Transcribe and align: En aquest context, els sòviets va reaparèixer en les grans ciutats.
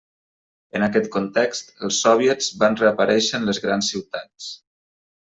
En 0.77 0.85
aquest 0.85 1.09
context, 1.15 1.69
els 1.87 1.99
sòviets 2.05 2.47
va 2.63 2.71
reaparèixer 2.79 3.41
en 3.41 3.47
les 3.51 3.61
grans 3.67 3.93
ciutats. 3.95 4.49